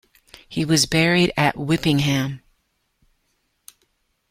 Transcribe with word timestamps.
He 0.49 0.65
was 0.65 0.87
buried 0.87 1.31
at 1.37 1.53
Whippingham. 1.55 2.41